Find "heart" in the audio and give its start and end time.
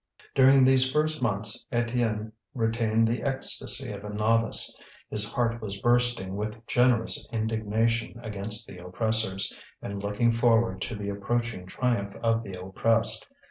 5.31-5.61